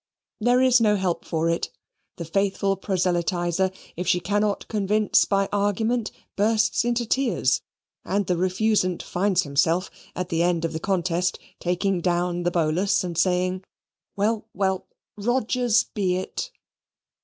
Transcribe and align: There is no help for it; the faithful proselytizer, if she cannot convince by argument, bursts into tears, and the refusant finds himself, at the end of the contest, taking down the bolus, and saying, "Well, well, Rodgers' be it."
There 0.39 0.63
is 0.63 0.81
no 0.81 0.95
help 0.95 1.25
for 1.25 1.47
it; 1.47 1.69
the 2.17 2.25
faithful 2.25 2.75
proselytizer, 2.75 3.71
if 3.95 4.07
she 4.07 4.19
cannot 4.19 4.67
convince 4.67 5.25
by 5.25 5.47
argument, 5.51 6.11
bursts 6.35 6.83
into 6.83 7.05
tears, 7.05 7.61
and 8.03 8.25
the 8.25 8.33
refusant 8.33 9.03
finds 9.03 9.43
himself, 9.43 9.91
at 10.15 10.29
the 10.29 10.41
end 10.41 10.65
of 10.65 10.73
the 10.73 10.79
contest, 10.79 11.37
taking 11.59 12.01
down 12.01 12.41
the 12.41 12.49
bolus, 12.49 13.03
and 13.03 13.15
saying, 13.15 13.63
"Well, 14.15 14.47
well, 14.55 14.87
Rodgers' 15.17 15.83
be 15.83 16.15
it." 16.15 16.49